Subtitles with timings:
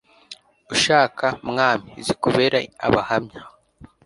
[0.73, 3.41] ushaka, mwami, zikubere abahamya